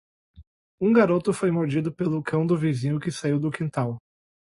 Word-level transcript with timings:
Um 0.81 0.91
garoto 0.91 1.31
foi 1.31 1.51
mordido 1.51 1.93
pelo 1.93 2.23
cão 2.23 2.43
do 2.43 2.57
vizinho, 2.57 2.99
que 2.99 3.11
saiu 3.11 3.37
do 3.39 3.51
quintal. 3.51 4.01